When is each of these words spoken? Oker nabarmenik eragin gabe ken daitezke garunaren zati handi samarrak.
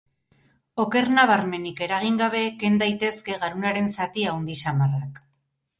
Oker 0.83 1.11
nabarmenik 1.17 1.83
eragin 1.89 2.17
gabe 2.23 2.41
ken 2.65 2.81
daitezke 2.85 3.37
garunaren 3.45 3.95
zati 3.99 4.31
handi 4.33 4.63
samarrak. 4.67 5.25